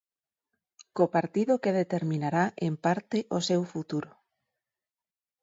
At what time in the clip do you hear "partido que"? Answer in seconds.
1.15-1.77